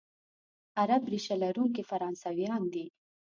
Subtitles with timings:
[0.81, 2.85] عرب ریشه لرونکي فرانسویان دي،